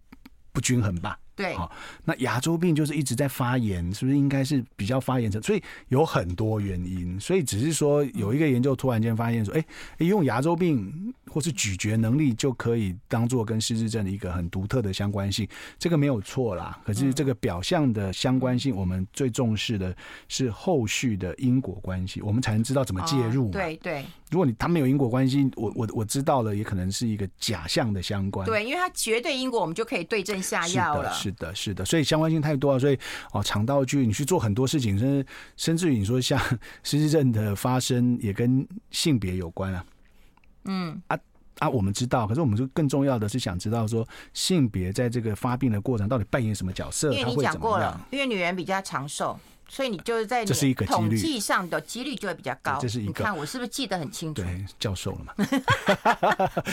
[0.51, 1.17] 不均衡吧？
[1.36, 1.72] 对，好，
[2.06, 5.41] 那牙周病就是一直在发炎，是不是应该是比较发炎的？
[5.41, 9.65] 所以有很多原因，所以只是说有一个研究突然间发现说，哎、
[9.98, 15.48] 欸，用牙周病或是咀嚼能力就可以当做跟失智症的一个很独特的相关性，
[15.80, 16.80] 这个没有错啦。
[16.86, 19.96] 可是这个表象的相关性，我们最重视的
[20.28, 23.50] 是后续的因果关系，我们才能知道怎么介入。
[23.50, 24.06] 对对。
[24.34, 28.43] 如果你他没有因果关系，我我我知道了，也可能是一个假象的相关。
[28.48, 31.13] 对，因为它绝对因果，我们就可以对症下药了。
[31.13, 31.86] 是的，是的，是的。
[31.86, 32.98] 所以相关性太多了，所以
[33.32, 36.39] 哦，肠道剧你去做很多事情，甚至甚至于你说像
[36.82, 39.86] 失智症的发生也跟性别有关啊。
[40.65, 41.19] 嗯啊
[41.63, 47.13] 啊，我们知道，可是我们就更重要的是想知道说性别在这个发病的过程到底扮演什么角色？
[47.13, 49.39] 因为你讲过了，因为女人比较长寿。
[49.69, 52.78] 所以你就是在这是一个统计上的几率就会比较高。
[52.80, 54.43] 这是一个，你看我是不是记得很清楚？
[54.43, 55.34] 对，教授了嘛。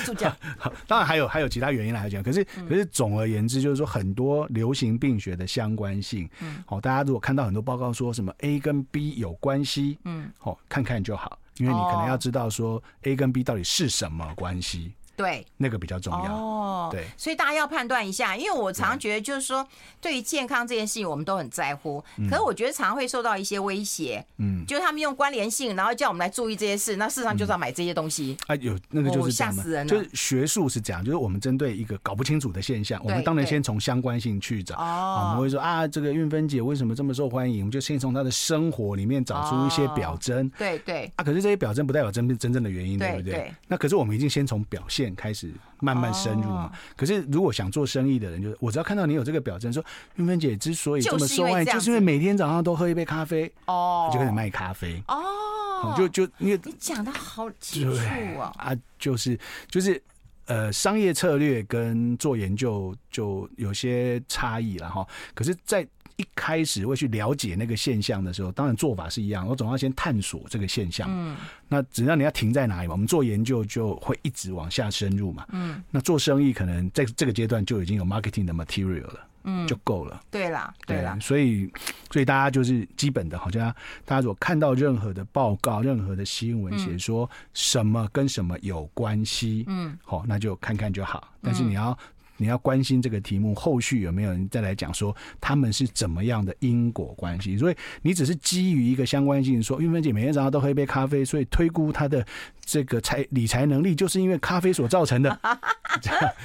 [0.05, 0.29] 助教。
[0.59, 6.29] 好，当然还有还有其他原因来讲，可是可是总而言之，就是说很多流行病学的相关性。
[6.41, 6.63] 嗯。
[6.67, 14.95] 好，大家如果看到很多报告说什么 A 跟 B 有关系，嗯，好，看看就好，因为你可能要知道说 A 跟 B 到底是什么关系。
[15.21, 16.89] 对，那个比较重要哦。
[16.91, 19.67] 对，所以大家要判断一下，因为我常常觉得，就是说，
[20.01, 22.03] 对于健康这件事情，我们都很在乎。
[22.31, 28.57] 可是我觉得常常会受到一些威胁，嗯，就是他们用关联性，然后叫我们来注意这些事，那事实上就是要买这些东西啊。
[28.57, 34.77] 有那个就是吓死人，就是学术是这样，就是我们针对一个搞不清楚的现象，我们当然先从相关性去找。
[34.77, 37.61] 哦，我们会说啊，这个韵芬姐为什么这么受欢迎？
[37.61, 40.49] 我们就先从她的生活里面找出一些表征。
[40.59, 41.13] 对对。
[41.17, 43.53] 啊，可是这些表征不代表真真正的原因，对不对？
[43.69, 46.73] 那可是我们已经先从表现开始慢慢深入嘛。
[46.97, 49.85] 可是如果想做生意的人，就是我只要看到你有这个表征，说
[50.17, 55.03] 云芬姐之所以这么受欢迎，就是因为每天早上都喝一杯咖啡哦，就开始卖咖啡。
[55.09, 60.03] 哦，就就因为你讲的好清楚啊啊，就是就是
[60.47, 65.07] 呃，商业策略跟做研究就有些差异了哈。
[65.33, 65.87] 可是，在
[66.21, 69.49] 一开始会去了解那个现象的时候，当然做法是一样。
[69.49, 71.09] 我总要先探索这个现象。
[71.11, 71.35] 嗯，
[71.67, 72.93] 那只要你要停在哪里嘛？
[72.93, 75.47] 我们做研究就会一直往下深入嘛。
[75.53, 79.27] 嗯，那做生意可能在这个阶段就已经有 marketing 的 material 了。
[79.45, 80.21] 嗯，就够了。
[80.31, 81.17] 对啦，对啦。
[81.19, 81.73] 所以，
[82.11, 91.33] 所以大家就是基本的，好像大家如果看到任何的报告、任何的新闻写说什么跟什么有关系，嗯，好，那就看看就好。
[91.41, 91.99] 但是你要。
[92.41, 97.59] 你要关心这个题目，后续有没有人再来讲说他们是怎么样的因果关系？
[97.59, 102.27] 所以你只是基于一个相关性，说玉芬姐每天早上都喝一杯咖啡，所以推估她的
[102.65, 105.39] 这个财理财能力就是因为咖啡所造成的。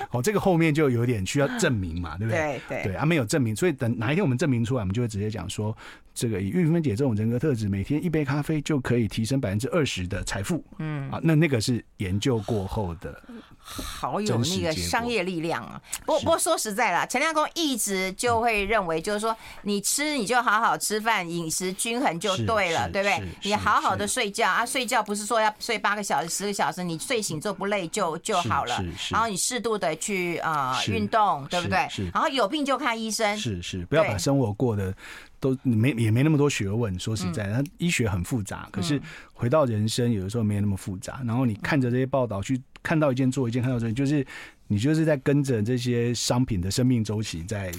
[0.09, 2.61] 好， 这个后面就有点需要证明嘛，对不对？
[2.67, 5.75] 对对，对啊，没有证明，所以等哪一天我们证明出来，我们就会直接讲说。
[6.17, 10.63] 这个以玉芬姐这种人格特质，每天一杯咖啡就可以提升百分之二十的财富。
[10.79, 13.21] 嗯，啊，那那个是研究过后的，
[13.57, 15.81] 好有那个商业力量啊。
[16.05, 23.23] 不不过说实在了，陈亮公一直就会认为，就是说你吃你就好好吃饭，饮食均衡就对了，对不对？
[23.43, 28.83] 你好好的睡觉啊，睡觉不是说要睡八个小时、十个小时，你睡醒之后不累就就好了。
[29.09, 31.87] 然后你适度的去啊运动，对不对？
[32.13, 33.37] 然后有病就看医生。
[33.37, 34.93] 是是，不要把生活过得。
[35.37, 38.67] 都没也没那么多学问，说实在的，他医学很复杂。
[38.71, 38.99] 可是
[39.31, 41.21] 回到人生，有的时候没那么复杂。
[41.23, 44.25] 然后你看着这些报道，去看到一件做一件，看到这，就是
[44.67, 47.71] 你就是在跟着这些商品的生命周期在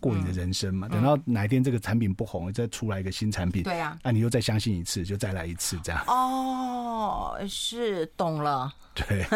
[0.00, 0.88] 过你的人生嘛。
[0.88, 6.04] 等到哪一天这个产品不红，再出来一个新产品，对啊，那你又再相信一次，就再来一次这样。
[6.06, 8.72] 哦，是懂了。
[8.94, 9.26] 对，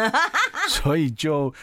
[0.69, 1.53] 所以就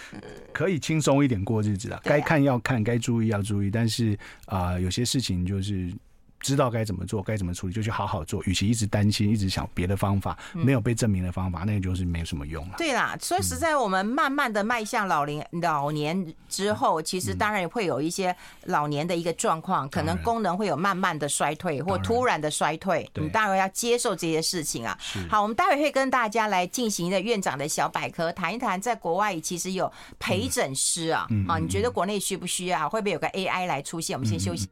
[0.53, 2.01] 可以轻松一点过日子了。
[2.05, 3.71] 该看要看，该注意要注意。
[3.71, 5.93] 但是啊、呃，有些事情就是。
[6.41, 8.43] 知道该怎么做，该怎么处理，就去好好做。
[8.45, 12.75] 与其一直担心，一直想别的方法，没有被证明的方法，嗯、那个就是没有什么用了。
[12.79, 23.09] 对啦，说实在，我们慢慢的迈向老龄老年之后，其实当然会有一些老年的一个状况，可能功能会有慢慢的衰退或突然的衰退。
[23.15, 24.97] 你当然要接受这些事情啊。
[25.29, 31.27] 好，我们待会会跟大家来进行一个院长的小百科，谈一谈在国外其实有陪诊师啊。
[31.49, 32.89] 啊，你觉得国内需不需要？
[32.89, 34.17] 会不会有个 AI 来出现？
[34.17, 34.69] 我们先休息。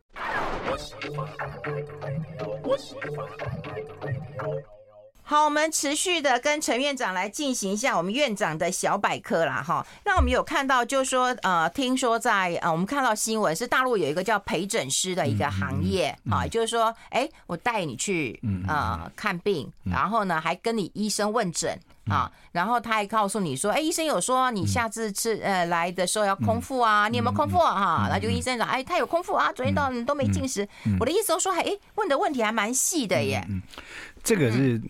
[5.27, 9.85] 好，我们持续的跟陈院长来进行一下我们院长的小百科啦，哈。
[10.05, 21.81] 那我们有看到，就是说，呃，听说在呃，我们看到新闻是大陆有一个叫陪诊师的一个行业，啊，就是说，哎，我带你去呃看病，然后呢，还跟你医生问诊。
[22.07, 27.75] 啊，然后他还告诉你说，哎，医生有说你下次吃呃来的时候要空腹啊，你有没有空腹啊？
[27.75, 30.69] 哈，那就医生讲，哎，他有空腹啊，昨天到你都没进食。
[31.01, 31.65] 我的意思都说，哎，
[31.95, 33.45] 问的问题还蛮细的耶。
[33.49, 33.63] 嗯，
[34.23, 34.81] 这个是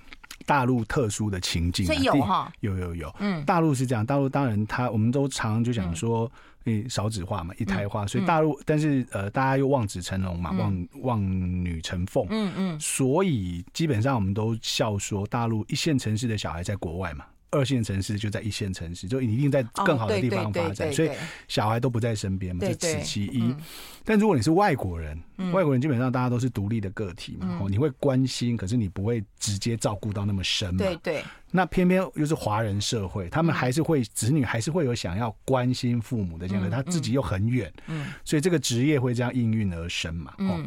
[0.45, 3.15] 大陆特殊的情境，所以有哈，有有有。
[3.21, 6.31] 嗯，大陆是这样，大陆当然他我们都常就讲说，
[6.65, 11.21] 诶，少子化嘛，一胎化，所以大陆但是呃，大家又望子成龙嘛，望望
[11.65, 17.25] 女成凤，嗯嗯，所以基本上我们都笑说，大陆一线城市的小孩在国外嘛。
[17.51, 21.11] 二线城市就在一线城市，就一定在更好的地方发展，所以
[21.47, 23.55] 小孩都不在身边嘛，这此其一。
[24.05, 25.19] 但如果你是外国人，
[25.53, 30.79] 外国人基本上大家都是独立的个体嘛，哦你会关心，可是你不会直接照顾到那么深嘛。
[30.79, 31.25] 对对。
[31.51, 40.67] 那偏偏又是华人社会，他们还是会子女还是会有想要关心父母的这样的，他自己又很远，嗯，所以这个职业会这样应运而生嘛，嗯。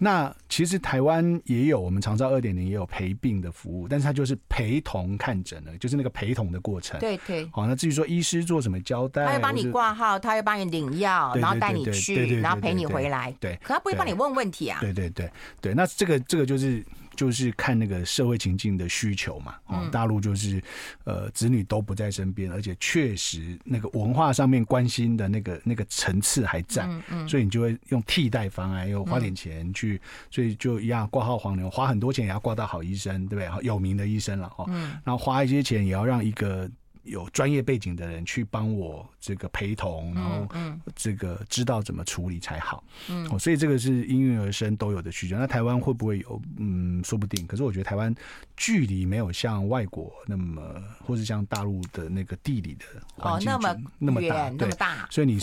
[0.00, 7.00] 那其实台湾也有，我们长照二点零也有陪病的服务，但是它就是陪同看诊的，就是那个陪同的过程。
[7.00, 7.44] 对对。
[7.50, 13.34] 好，那至于说医师做什么交代，他会帮你挂号，他会帮你领药，然后带你去，然后陪你回来。
[13.40, 13.58] 对。
[13.62, 14.78] 可他不会帮你问问题啊。
[14.80, 16.84] 对对对对，那这个这个就是。
[17.18, 20.62] 就是看那个社会情境的需求嘛，哦，大陆就是，
[21.02, 33.66] 呃，子女都不在身边，而且确实那个文化上面关心的那个那个层次还在，嗯嗯，所以你就会用替代方案，又花点钱去，所以就一样挂号黄牛，花很多钱也要挂到好医生，对不对？
[33.66, 36.70] 有名的医生了，哦，嗯然后花一些钱也要让一个。
[37.08, 40.48] 有专业背景的人去帮我这个陪同，然后
[40.94, 42.84] 这个知道怎么处理才好。
[43.08, 45.36] 嗯，所以这个是应运而生都有的需求。
[45.36, 46.40] 那台湾会不会有？
[46.58, 47.46] 嗯，说不定。
[47.46, 48.14] 可是我觉得台湾
[48.56, 50.62] 距离没有像外国那么，
[51.04, 52.84] 或是像大陆的那个地理的
[53.16, 54.70] 环境那么那么大，对，
[55.10, 55.38] 所以你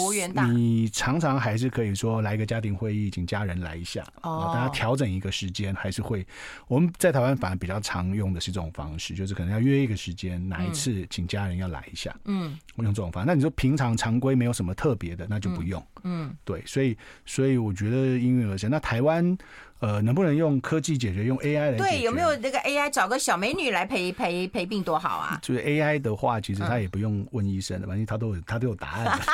[0.54, 6.26] 你常常还是可以说来个家庭会议，请家人来一下，哦，大家调整一个时间，还是会。
[6.68, 11.55] 我们在台湾反而比较常用的是这种方式，就是可能要约一个时间，哪一次请家人。
[11.58, 13.28] 要来一下，嗯，我用这种方法。
[13.28, 18.70] 那你说平常常规没有什么特别的，那就不用，嗯，嗯对，所以所以我觉得因运而生。
[18.70, 19.38] 那台湾
[19.80, 21.26] 呃，能不能用科技解决？
[21.26, 25.38] 用 AI 来对，有没有那个 AI 找个小美女来陪陪陪病多好啊？
[25.42, 29.20] 就是 AI 的话，其实他也不用问医生的，反正他都有他都有答案。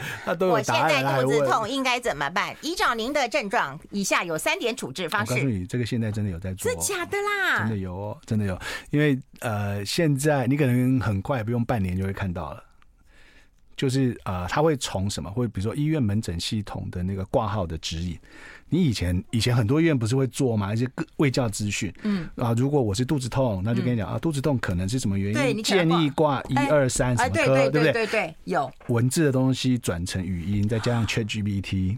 [0.40, 2.54] 我现在肚子痛，应该怎么办？
[2.60, 5.32] 依照您的症状，以下有三点处置方式。
[5.32, 8.58] 我告诉你，这个现在真的有在做，是假的啦，真的有哦，真的有。
[8.90, 12.64] 因为呃，现在你可能很快不用半年就会看到了。
[13.82, 15.28] 就是呃，他会从什么？
[15.28, 18.16] 会比如说医院门诊系统的那个挂号的指引。
[18.68, 20.72] 你以前以前很多医院不是会做吗？
[20.72, 25.34] 一些个卫教资讯，嗯啊，如果我是肚子痛，那就跟你讲啊，肚子痛可能是什么原因？
[25.34, 27.92] 对，你建议挂一二三什么科，对不对？
[27.92, 31.96] 对对，有文字的东西转成语音，再加上 ChatGPT。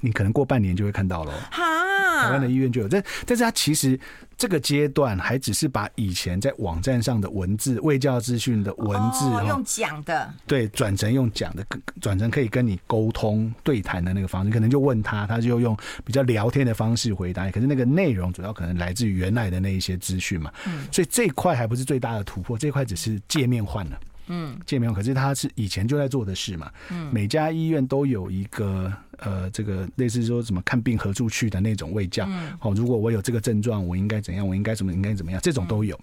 [0.00, 1.32] 你可能过半年就会看到了。
[1.50, 3.98] 哈，台湾的医院就有，但但是它其实
[4.36, 11.64] 这个阶段还只是把以前在网站上的文字、卫教资讯的文字用讲的，对，转成用讲的，
[12.00, 17.50] 转成可以跟你沟通对谈的那个方式，可能就问他，他就用比较聊天的方式回答。
[17.50, 23.98] 可是那个内容主要可能来自于原来的那一些资讯嘛，嗯所以这一块还不是最大的突破，这一块只是界面换了。
[24.34, 24.92] 嗯，见没有？
[24.94, 26.72] 可是他是以前就在做的事嘛。
[26.90, 32.24] 嗯，每家医院都有一个呃，这个类似说什么看病合住去的那种卫教。
[32.28, 34.48] 嗯，哦，如果我有这个症状，我应该怎样？
[34.48, 34.92] 我应该怎么？
[34.92, 35.38] 应该怎么样？
[35.42, 35.98] 这种都有。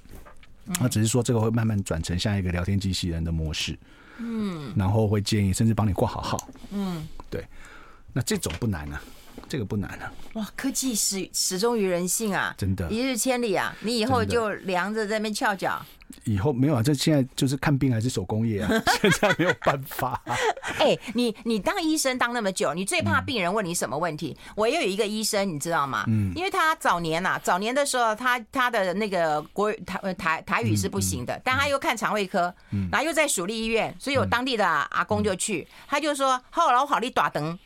[0.79, 3.75] 那只是说这个会慢慢转成像一个聊天机器人的模式。
[4.19, 6.49] 嗯，然后会建议甚至帮你挂好号。
[6.71, 7.43] 嗯，对。
[8.13, 9.01] 那这种不难啊。
[9.49, 10.11] 这个不难啊！
[10.33, 13.75] 哇，科技始始终于人性啊，真的，一日千里啊！
[13.81, 15.83] 你以后就量着在那边翘脚。
[16.23, 18.69] 以后没有啊，这现在就是看病还是手工业啊，
[18.99, 20.35] 现在没有办法、啊。
[20.79, 24.35] 哎、欸，你你当医生当那么久，你最怕病人问你什么问题？
[24.47, 26.05] 嗯、我也有一个医生，你知道吗？
[26.07, 37.57] 嗯，因为他早年呐、啊，早年的时候，他他的那个国语台台台语是不行的，嗯嗯、但他又看肠胃科，嗯、然后又在蜀立医院，所以有当地的阿公就去，嗯、他就说：“好，老好你打灯。”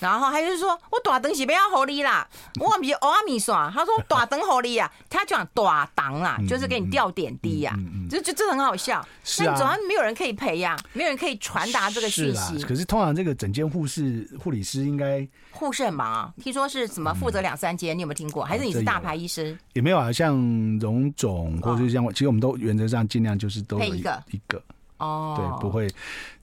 [0.00, 2.26] 然后他就说：“我大肠是不要合理啦，
[2.60, 7.74] 我不是欧阿米耍。”他说：“大肠好你啊， 他讲大肠啦，就是给你吊点滴呀，
[8.10, 9.06] 就就这很好笑。
[9.40, 12.62] 那总要没有人可以陪呀，没有人可以传达这个讯息。
[12.62, 18.44] 可是通常这个整间护士、护理师应该护士很忙啊，听说是什么负责两三间，你有没有听过？
[18.44, 19.56] 还是你是大牌医师？
[19.72, 20.36] 也没有啊，像
[20.78, 24.62] 荣总或者是像，其实我们都原则上尽量就是都配一个一个
[24.98, 25.88] 哦，对，不会。”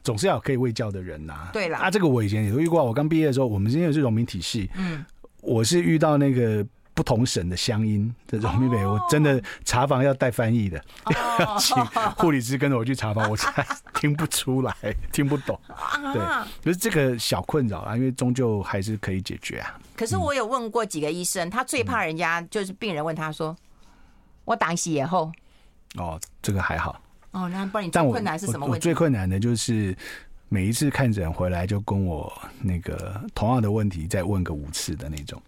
[0.04, 1.50] 总是要有可以喂教的人呐、啊。
[1.52, 2.84] 对啦，啊，这个我以前也都遇过。
[2.84, 5.04] 我刚毕业的时候，我们今天是农民体系，嗯，
[5.42, 10.80] 我是遇到那个不同省的乡音的荣民北，我 真的查房要带翻译的，
[11.60, 11.76] 请
[12.18, 14.76] 护理师跟着我去查房， 我才听不出来，
[15.12, 15.60] 听不懂。
[16.14, 16.22] 对，
[16.64, 19.76] 可是这个小困扰啊，因为终究还是可以解决啊。
[19.96, 23.50] 可是我有问过几个医生，他最怕人家就是病人问他说
[23.82, 23.88] ：“嗯、
[24.46, 25.32] 我打洗以后。”
[25.98, 27.02] 哦，这个还好。
[27.36, 28.76] 哦，那不然你最困难是什么问题？
[28.76, 29.96] 我最困难的就是
[30.48, 32.32] 每一次看诊回来就跟我
[32.62, 35.42] 那个同样的问题再问个五次的那种。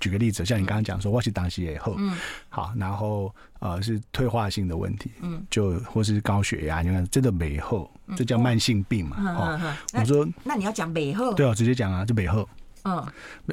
[0.00, 2.16] 举个例子，像你刚刚讲说，我是当时以后，嗯，
[2.48, 9.16] 好，然后呃是退化性的问题，嗯，就或是高血压，你看这个美后，这叫慢性病嘛？
[9.36, 12.48] 哦，我说那你要讲美后，对啊，直接讲啊，就美后，
[12.84, 12.96] 嗯，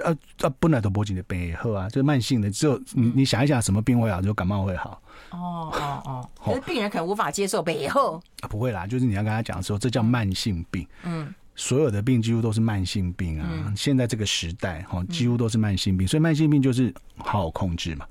[0.03, 4.21] 呃呃，本来都不紧的美后啊，就是慢性的，只有你你想一想，什么病会好？
[4.21, 5.01] 就感冒会好。
[5.32, 10.88] 哦哦 哦，可是病人可能无法接受背后啊，不会啦，就是你要跟他讲说，这叫慢性病。
[11.03, 13.47] 嗯，所有的病几乎都是慢性病啊。
[13.51, 18.05] 嗯、现在这个时代哈，几乎都是慢性病，所以慢性病就是好好控制嘛。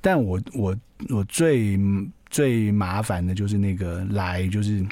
[0.00, 0.76] 但我我
[1.08, 1.78] 我最
[2.28, 4.84] 最麻烦的就是那个来就是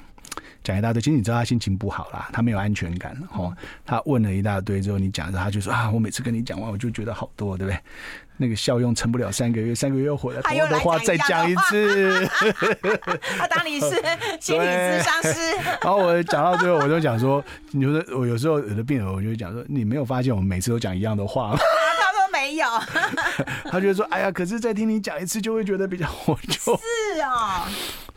[0.66, 3.56] 讲一大堆，其实你知道他心情不好啦，他没有安全感哦。
[3.84, 7.78] 他问了一大堆之后，你讲的他就说啊，我每次跟你讲完，我就觉得好多，对不对？
[8.38, 12.28] 那个效用撑不了三个月，三个月又回来，同样的话再讲一次。
[13.38, 13.86] 他 当你是
[14.40, 15.38] 心理咨商师，
[15.80, 21.58] 然后我讲到最后，我就讲说，你说我有时候有的病人，我就讲说，你没有发现我们每次都讲一样的话吗？
[21.98, 22.66] 他说没有，
[23.70, 26.52] 他就说，哎呀，可是再听你讲一次，就会觉得比较活就。
[27.14, 27.66] 是啊，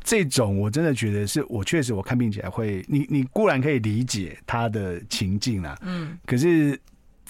[0.10, 6.80] 这种我真的觉得是我确实我看病起来会，你你固然可以理解他的情境啊，嗯，可是。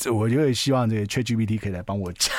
[0.09, 2.33] 我就会希望这个 ChatGPT 可以来帮我讲。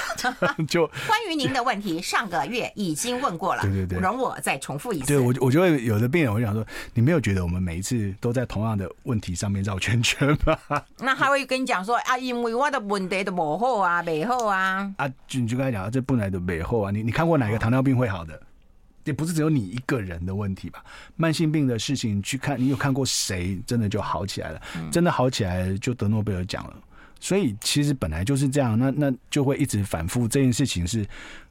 [0.66, 3.60] 就关于您的问题，上个月已经问过了。
[3.60, 5.08] 对对对，容我再重复一次。
[5.08, 10.82] 对，我我就会有的病人，我就想说，你没有觉得我们每一次都在同样的问题上面绕圈圈吗？
[11.00, 14.90] 那他会跟你讲说啊，因为我的问题都不好啊，没好啊。
[14.96, 16.90] 啊，就你就跟他讲，这本来的没好啊。
[16.90, 18.40] 你你看过哪个糖尿病会好的？
[19.04, 20.84] 也不是只有你一个人的问题吧？
[21.16, 24.62] 慢性病的事情，去看你有看过谁真的就好起来了？
[24.92, 26.76] 真的好起来就得诺贝尔奖了。
[27.18, 31.06] 所以其实本来就是这样，那那就会一直反复这件事情是，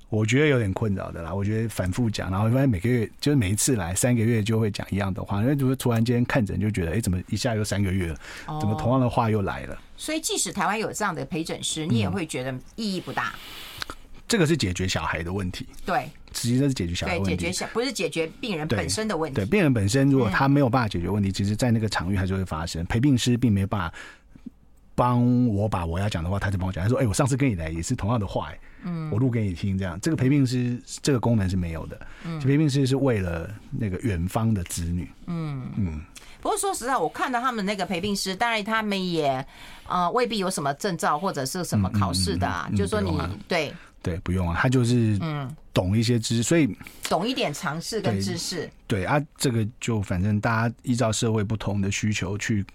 [0.10, 1.32] 我觉得有点困扰的啦。
[1.32, 8.18] 我觉得反复讲，然后发现每个月就是每一次来三个月就会讲一样的话，因为如果突然间看诊就觉得，哎，怎么一下又三个月了？
[8.60, 9.76] 怎么同样的话又来了？
[9.76, 13.32] 哦，所以即使台湾有这样的陪诊师，你也会觉得意义不大。
[13.90, 13.96] 嗯，
[14.30, 19.36] 这个是解决小孩的问题，对，实际上是解决小孩的问题，解决小不是解决病人本身的问题。
[19.36, 22.86] 对，对病人本身，如果他没有办法解决问题，其实在那个场域还是会发生。
[22.86, 23.94] 陪病师并没有办法。
[24.96, 26.84] 帮我把我要讲的话，他就帮我讲。
[26.84, 29.98] 他说：“哎、欸，我上次跟你来也是同样的话，哎，嗯，我录给你听，这样。
[30.02, 36.02] 这个陪病师这个功能是没有的，嗯，陪病师是为了那个远方的子女，嗯嗯。
[36.42, 39.28] 不过说实在，我看到他们那个陪病师，当然他们也
[39.86, 46.76] 啊、呃、未必有什么证照或者是什么考试的啊，嗯嗯嗯、就是说你、啊、对对不用啊，他就是嗯懂一些知识，所以
[47.10, 48.70] 懂一点常识跟知识。
[48.88, 52.66] 对，对啊，这个就反正大家依照社会不同的需求去。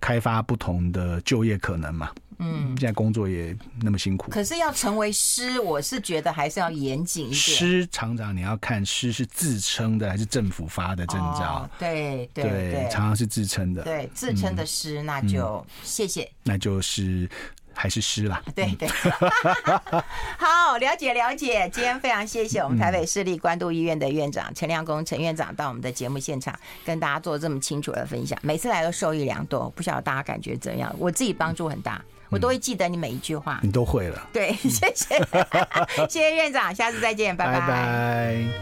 [0.00, 2.10] 开发不同的就业可能嘛？
[2.38, 4.30] 嗯，现在工作也那么辛苦。
[4.30, 7.34] 可是要成为师，我是觉得还是要严谨一点。
[7.34, 11.70] 师厂长你要看师是自称的还是政府发的证照？
[11.78, 13.82] 对对对，常常是自称的。
[13.82, 16.28] 对，自称的师，那就谢谢。
[16.42, 17.28] 那就是
[17.80, 18.42] 还是湿啦。
[18.54, 18.86] 对对，
[20.36, 21.66] 好，了解了解。
[21.72, 26.54] 今天非常谢谢我们台北市立关渡医院的院长陈亮公陈院长到我们的节目现场，
[26.84, 28.38] 跟大家做这么清楚的分享。
[28.42, 30.94] 每次来都受益良多，不晓得大家感觉怎样？
[30.98, 33.58] 我自己帮助很大，我都会记得你每一句话。
[33.62, 34.28] 你都会了。
[34.30, 35.16] 对，谢谢，
[36.06, 37.60] 谢谢院长，下次再见，拜拜。
[37.60, 38.60] 拜拜。